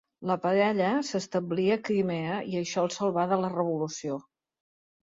[0.27, 4.23] La parella s'establí a Crimea i això els salvà de la Revolució.